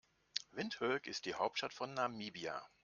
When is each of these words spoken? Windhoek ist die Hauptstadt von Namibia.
Windhoek 0.53 1.05
ist 1.05 1.25
die 1.25 1.35
Hauptstadt 1.35 1.75
von 1.75 1.93
Namibia. 1.93 2.67